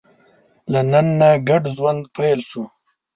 له 0.71 0.81
نن 0.91 1.07
نه 1.19 1.29
ګډ 1.47 1.63
ژوند 1.75 2.01
پیل 2.15 2.39
شو. 2.49 2.63